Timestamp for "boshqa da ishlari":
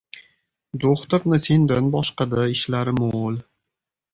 1.97-2.95